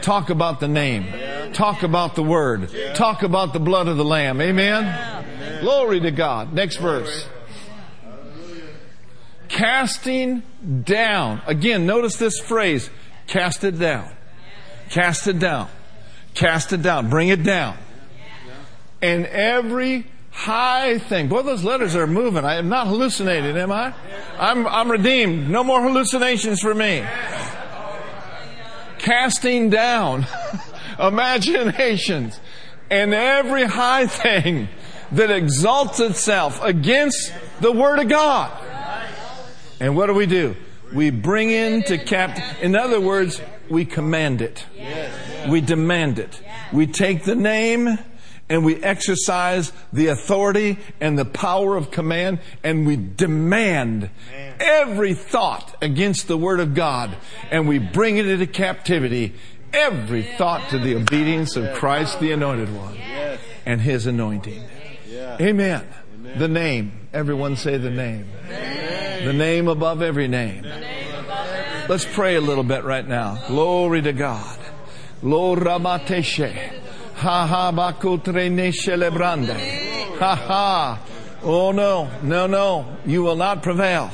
[0.00, 1.52] Talk about the name.
[1.52, 2.70] Talk about the word.
[2.94, 4.40] Talk about the blood of the Lamb.
[4.40, 5.60] Amen.
[5.60, 6.52] Glory to God.
[6.52, 7.26] Next verse.
[9.48, 10.44] Casting
[10.84, 11.42] down.
[11.48, 12.90] Again, notice this phrase.
[13.26, 14.08] Cast it down.
[14.88, 15.68] Cast it down.
[16.34, 17.10] Cast it down.
[17.10, 17.76] Bring it down.
[19.02, 21.26] And every high thing.
[21.26, 22.44] Boy, those letters are moving.
[22.44, 23.94] I am not hallucinating, am I?
[24.38, 25.50] I'm, I'm redeemed.
[25.50, 27.04] No more hallucinations for me.
[29.08, 30.26] Casting down
[30.98, 32.38] imaginations
[32.90, 34.68] and every high thing
[35.12, 38.52] that exalts itself against the Word of God.
[39.80, 40.56] And what do we do?
[40.92, 42.44] We bring into captive.
[42.60, 43.40] In other words,
[43.70, 44.66] we command it.
[45.48, 46.42] We demand it.
[46.70, 47.98] We take the name
[48.48, 54.10] and we exercise the authority and the power of command and we demand
[54.58, 57.16] every thought against the Word of God
[57.50, 59.34] and we bring it into captivity.
[59.72, 62.96] Every thought to the obedience of Christ, the Anointed One,
[63.66, 64.64] and His anointing.
[65.40, 65.86] Amen.
[66.36, 66.92] The name.
[67.12, 68.26] Everyone say the name.
[68.48, 70.64] The name above every name.
[71.88, 73.42] Let's pray a little bit right now.
[73.46, 74.58] Glory to God.
[75.22, 76.77] Lord Ramateshe.
[77.18, 80.18] Ha ha bakutre ne celebrande.
[80.18, 80.98] Ha ha.
[81.42, 82.96] Oh no, no, no.
[83.04, 84.10] You will not prevail.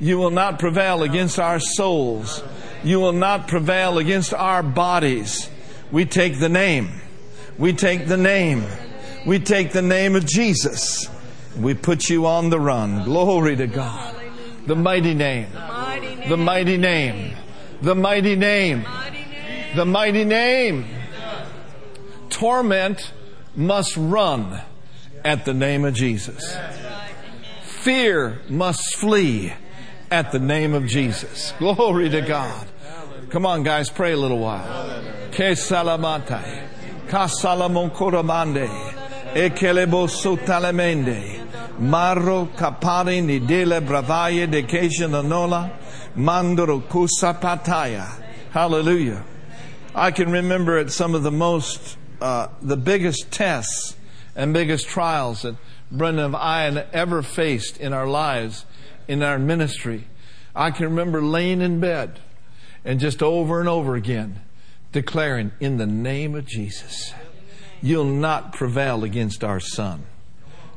[0.00, 2.42] You will not prevail against our souls.
[2.82, 5.48] You will not prevail against our bodies.
[5.92, 6.90] We take the name.
[7.58, 8.64] We take the name.
[9.24, 11.08] We take the name of Jesus.
[11.56, 13.04] We put you on the run.
[13.04, 14.16] Glory to God.
[14.66, 15.46] The mighty name.
[16.28, 17.36] The mighty name.
[17.82, 18.84] The mighty name.
[19.76, 21.01] The mighty name.
[22.32, 23.12] Torment
[23.54, 24.60] must run
[25.24, 26.56] at the name of Jesus.
[27.62, 29.52] Fear must flee
[30.10, 31.52] at the name of Jesus.
[31.58, 32.66] Glory to God.
[33.28, 35.02] Come on, guys, pray a little while.
[35.30, 35.54] Que
[37.90, 38.68] coramande,
[39.34, 41.46] ekelebo sotalemende,
[41.78, 44.62] marro capari ni dele bravaye de
[45.22, 45.70] nola,
[46.80, 48.06] kusapataya.
[48.50, 49.24] Hallelujah.
[49.94, 53.96] I can remember at some of the most, uh, the biggest tests
[54.34, 55.56] and biggest trials that
[55.90, 58.64] Brenda and I had ever faced in our lives,
[59.08, 60.04] in our ministry.
[60.54, 62.20] I can remember laying in bed
[62.84, 64.40] and just over and over again
[64.92, 67.12] declaring, in the name of Jesus,
[67.80, 70.04] you'll not prevail against our son.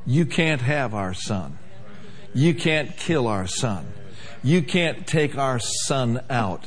[0.05, 1.57] You can't have our son.
[2.33, 3.85] You can't kill our son.
[4.43, 6.65] You can't take our son out.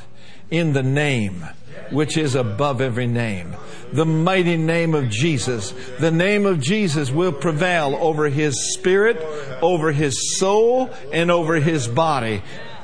[0.51, 1.45] In the name
[1.91, 3.55] which is above every name.
[3.91, 5.73] The mighty name of Jesus.
[5.99, 9.17] The name of Jesus will prevail over his spirit,
[9.61, 12.43] over his soul, and over his body.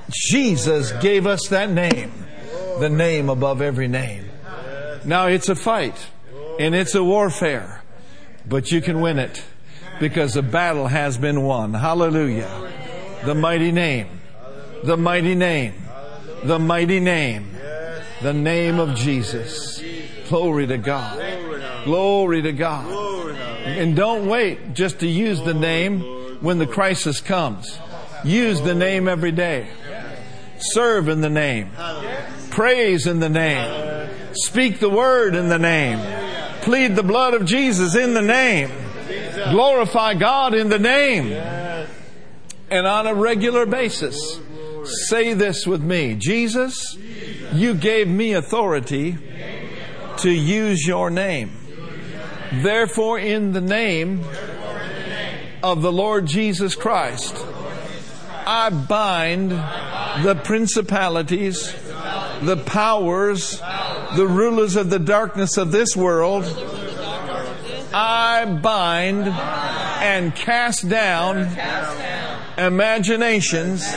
[0.09, 2.11] Jesus gave us that name
[2.79, 4.25] the name above every name.
[5.05, 6.07] Now it's a fight
[6.59, 7.83] and it's a warfare,
[8.47, 9.43] but you can win it
[9.99, 11.73] because the battle has been won.
[11.73, 12.71] Hallelujah.
[13.23, 14.07] The mighty name,
[14.83, 15.73] the mighty name,
[16.43, 17.54] the mighty name,
[18.21, 19.81] the name of Jesus.
[20.29, 21.83] Glory to God.
[21.83, 23.35] Glory to God.
[23.65, 26.01] And don't wait just to use the name
[26.41, 27.79] when the crisis comes.
[28.23, 29.67] Use the name every day.
[30.57, 31.71] Serve in the name.
[32.49, 34.09] Praise in the name.
[34.33, 35.99] Speak the word in the name.
[36.61, 38.71] Plead the blood of Jesus in the name.
[39.51, 41.31] Glorify God in the name.
[42.69, 44.39] And on a regular basis,
[45.07, 46.97] say this with me Jesus,
[47.53, 49.17] you gave me authority
[50.17, 51.51] to use your name.
[52.51, 54.23] Therefore, in the name
[55.63, 57.35] of the Lord Jesus Christ,
[58.45, 61.73] I bind the principalities,
[62.41, 63.59] the powers,
[64.15, 66.45] the rulers of the darkness of this world.
[67.93, 71.47] I bind and cast down
[72.57, 73.91] imaginations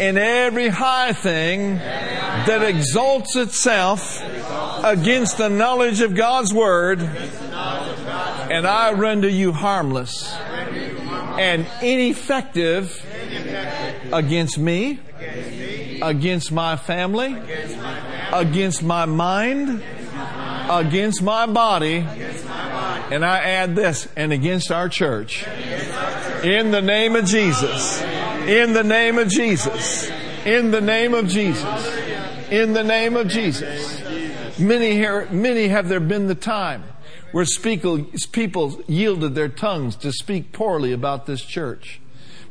[0.00, 1.78] in every high thing
[2.46, 4.22] that exalts itself
[4.84, 10.32] against the knowledge of God's Word, and I render you harmless
[11.38, 13.04] and ineffective
[14.12, 15.00] against me,
[16.02, 17.36] against my family,
[18.32, 19.82] against my mind,
[20.70, 22.06] against my body,
[23.10, 25.46] and I add this, and against our church.
[26.42, 28.02] In the name of Jesus.
[28.46, 30.10] In the name of Jesus.
[30.44, 31.95] In the name of Jesus.
[32.50, 34.00] In the name of Jesus.
[34.58, 36.84] Many here, many have there been the time
[37.32, 42.00] where people yielded their tongues to speak poorly about this church.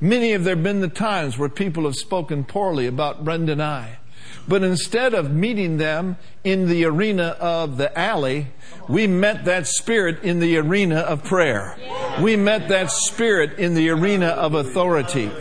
[0.01, 3.99] Many have there been the times where people have spoken poorly about Brenda and I.
[4.47, 8.47] But instead of meeting them in the arena of the alley,
[8.89, 11.77] we met that spirit in the arena of prayer.
[12.21, 15.31] We met that spirit in the arena of authority.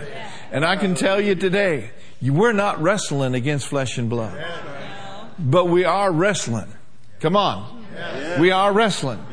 [0.53, 1.91] And I can tell you today,
[2.23, 4.43] we're not wrestling against flesh and blood.
[5.39, 6.73] But we are wrestling.
[7.21, 7.87] Come on.
[8.41, 9.25] We are wrestling.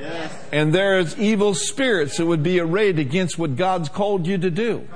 [0.52, 4.88] And there's evil spirits that would be arrayed against what God's called you to do.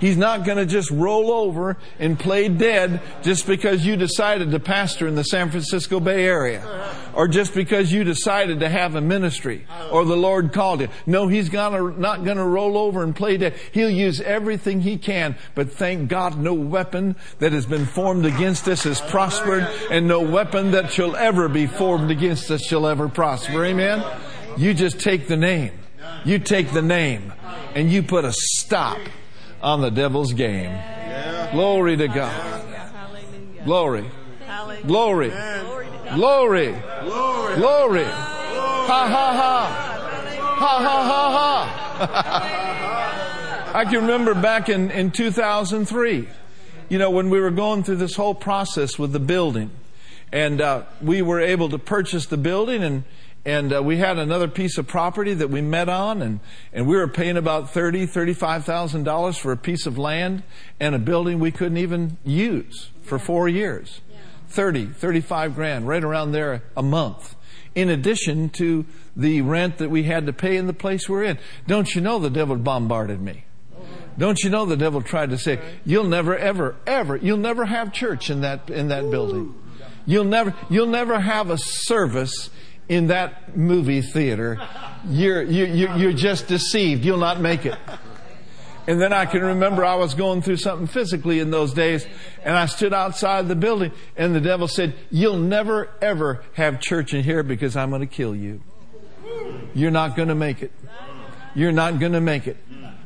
[0.00, 4.58] He's not going to just roll over and play dead just because you decided to
[4.58, 9.00] pastor in the San Francisco Bay Area or just because you decided to have a
[9.00, 10.88] ministry or the Lord called you.
[11.06, 13.54] No, He's gonna, not going to roll over and play dead.
[13.72, 18.66] He'll use everything He can, but thank God no weapon that has been formed against
[18.66, 23.08] us has prospered and no weapon that shall ever be formed against us shall ever
[23.08, 23.64] prosper.
[23.64, 24.02] Amen?
[24.56, 25.72] You just take the name.
[26.24, 27.32] You take the name
[27.74, 28.98] and you put a stop
[29.62, 30.78] on the devil's game.
[31.52, 32.64] Glory to God.
[33.64, 34.04] Glory.
[34.86, 35.30] Glory.
[36.14, 36.74] Glory.
[37.54, 38.04] Glory.
[38.04, 39.88] Ha ha ha.
[40.58, 42.58] Ha ha ha ha.
[43.74, 46.28] I can remember back in, in 2003,
[46.88, 49.70] you know, when we were going through this whole process with the building.
[50.30, 53.04] And uh, we were able to purchase the building and
[53.44, 56.40] and uh, we had another piece of property that we met on and,
[56.72, 60.42] and we were paying about thirty, thirty-five thousand dollars for a piece of land
[60.78, 64.00] and a building we couldn't even use for four years.
[64.10, 64.18] Yeah.
[64.48, 67.34] 30, 35 grand, right around there a month.
[67.74, 68.84] In addition to
[69.16, 71.38] the rent that we had to pay in the place we're in.
[71.66, 73.44] Don't you know the devil bombarded me?
[74.18, 77.92] Don't you know the devil tried to say, you'll never, ever, ever, you'll never have
[77.92, 79.54] church in that, in that building.
[80.04, 82.50] You'll never, you'll never have a service
[82.88, 84.60] in that movie theater,
[85.08, 87.04] you're, you, you, you're just deceived.
[87.04, 87.78] You'll not make it.
[88.86, 92.04] And then I can remember I was going through something physically in those days,
[92.42, 97.14] and I stood outside the building, and the devil said, You'll never, ever have church
[97.14, 98.60] in here because I'm going to kill you.
[99.74, 100.72] You're not going to make it.
[101.54, 102.56] You're not going to make it.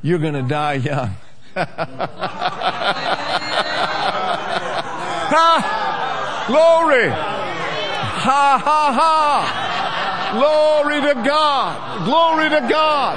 [0.02, 1.16] You're going to die young.
[1.56, 1.64] ha!
[6.48, 7.08] Glory!
[7.10, 9.65] Ha ha ha!
[10.32, 12.04] Glory to God.
[12.04, 13.16] Glory to God.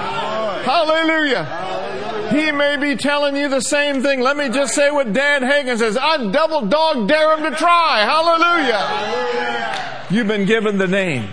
[0.64, 2.30] Hallelujah.
[2.32, 4.22] He may be telling you the same thing.
[4.22, 5.98] Let me just say what Dan Hagin says.
[5.98, 8.04] I double dog dare him to try.
[8.04, 10.06] Hallelujah.
[10.12, 11.28] You've been given the name.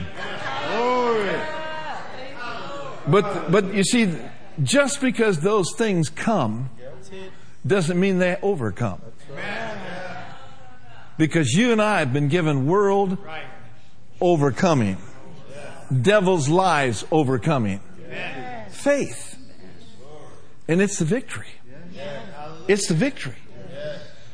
[3.09, 4.13] But, but you see,
[4.63, 6.71] just because those things come
[7.67, 9.01] doesn't mean they overcome.
[11.19, 13.17] Because you and I have been given world
[14.21, 14.99] overcoming
[16.03, 17.81] devil's lies overcoming.
[18.71, 19.39] Faith.
[20.69, 21.47] And it's the victory.
[22.69, 23.37] It's the victory.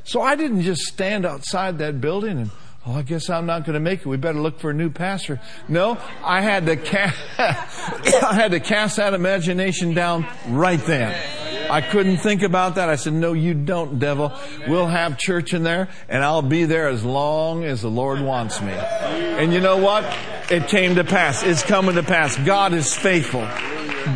[0.05, 2.51] So I didn't just stand outside that building and,
[2.87, 4.07] oh, I guess I'm not going to make it.
[4.07, 5.41] We better look for a new pastor.
[5.69, 11.42] No, I had to cast, I had to cast that imagination down right then.
[11.73, 12.91] I couldn't think about that.
[12.91, 14.31] I said, no, you don't, devil.
[14.69, 18.61] We'll have church in there and I'll be there as long as the Lord wants
[18.61, 18.73] me.
[18.73, 20.05] And you know what?
[20.51, 21.43] It came to pass.
[21.43, 22.37] It's coming to pass.
[22.37, 23.49] God is faithful.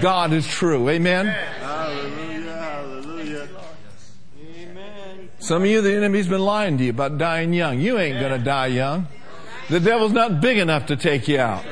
[0.02, 0.90] God is true.
[0.90, 1.34] Amen.
[5.38, 7.80] Some of you, the enemy's been lying to you about dying young.
[7.80, 9.06] You ain't gonna die young.
[9.70, 11.64] The devil's not big enough to take you out.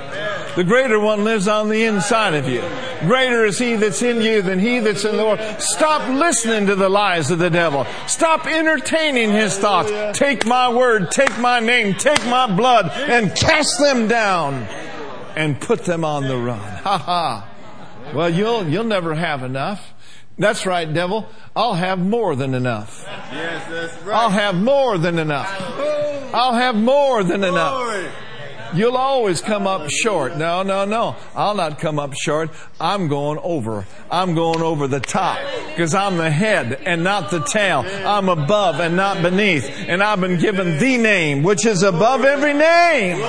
[0.56, 2.62] The greater one lives on the inside of you.
[3.06, 5.40] Greater is he that's in you than he that's in the world.
[5.58, 7.86] Stop listening to the lies of the devil.
[8.06, 10.18] Stop entertaining his thoughts.
[10.18, 14.66] Take my word, take my name, take my blood, and cast them down
[15.36, 16.60] and put them on the run.
[16.84, 17.48] Ha ha.
[18.14, 19.94] Well, you'll, you'll never have enough.
[20.38, 21.26] That's right, devil.
[21.56, 23.04] I'll have more than enough.
[23.32, 24.16] Yes, that's right.
[24.16, 25.48] I'll have more than enough.
[26.34, 28.12] I'll have more than enough.
[28.74, 30.36] You'll always come up short.
[30.36, 31.16] No, no, no.
[31.34, 32.50] I'll not come up short.
[32.80, 33.86] I'm going over.
[34.10, 35.38] I'm going over the top.
[35.68, 37.84] Because I'm the head and not the tail.
[38.06, 39.68] I'm above and not beneath.
[39.88, 43.20] And I've been given the name, which is above every name.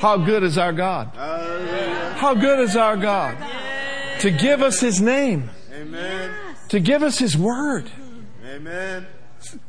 [0.00, 1.10] How good is our God?
[1.16, 3.36] How good is our God?
[4.20, 5.50] To give us His name.
[5.72, 6.32] Amen.
[6.68, 7.90] To give us His word.
[8.44, 9.06] Amen.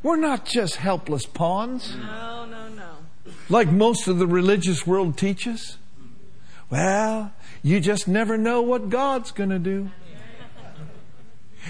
[0.03, 1.95] We're not just helpless pawns.
[1.95, 2.88] No, no, no.
[3.49, 5.77] Like most of the religious world teaches?
[6.69, 7.33] Well,
[7.63, 9.89] you just never know what God's going to do.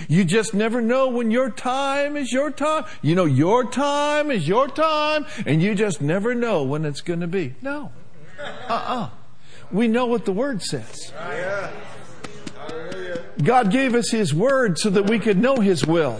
[0.07, 2.85] You just never know when your time is your time.
[3.01, 7.21] You know, your time is your time, and you just never know when it's going
[7.21, 7.55] to be.
[7.61, 7.91] No.
[8.39, 9.09] Uh uh
[9.71, 11.11] We know what the Word says.
[13.43, 16.19] God gave us His Word so that we could know His will.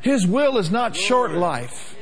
[0.00, 1.93] His will is not short life.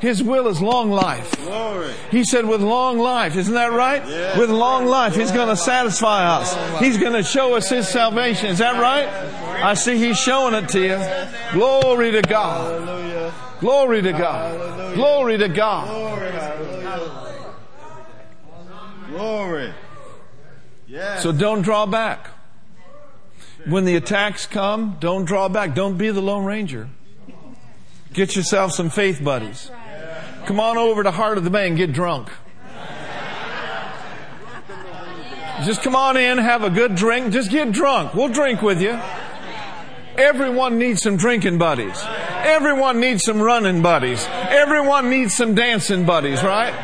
[0.00, 1.30] His will is long life.
[1.44, 1.92] Glory.
[2.10, 4.06] He said with long life, isn't that right?
[4.06, 4.38] Yes.
[4.38, 6.80] With long life, He's going to satisfy us.
[6.80, 8.50] He's going to show us His salvation.
[8.50, 9.08] Is that right?
[9.62, 11.58] I see He's showing it to you.
[11.58, 12.80] Glory to God.
[12.80, 13.34] Hallelujah.
[13.60, 14.94] Glory to God.
[14.94, 15.88] Glory to God.
[15.88, 16.26] Glory.
[19.08, 19.74] Glory.
[20.86, 21.22] Yes.
[21.22, 22.28] So don't draw back.
[23.66, 25.74] When the attacks come, don't draw back.
[25.74, 26.88] Don't be the Lone Ranger.
[28.12, 29.70] Get yourself some faith buddies.
[30.46, 32.30] Come on over to Heart of the Bay and get drunk.
[35.64, 37.32] Just come on in, have a good drink.
[37.32, 38.14] Just get drunk.
[38.14, 39.00] We'll drink with you.
[40.16, 42.00] Everyone needs some drinking buddies.
[42.44, 44.24] Everyone needs some running buddies.
[44.30, 46.74] Everyone needs some dancing buddies, right?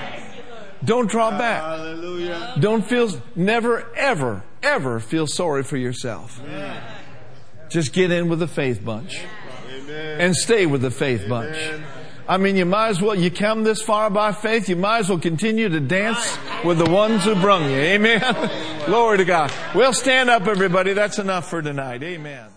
[0.85, 1.63] Don't draw back.
[1.63, 2.57] Hallelujah.
[2.59, 6.41] Don't feel, never, ever, ever feel sorry for yourself.
[7.69, 9.23] Just get in with the faith bunch
[9.71, 10.21] Amen.
[10.21, 11.57] and stay with the faith bunch.
[12.29, 15.09] I mean, you might as well, you come this far by faith, you might as
[15.09, 17.77] well continue to dance with the ones who brung you.
[17.77, 18.21] Amen.
[18.87, 19.53] Glory to God.
[19.75, 20.93] Well, stand up everybody.
[20.93, 22.03] That's enough for tonight.
[22.03, 22.52] Amen.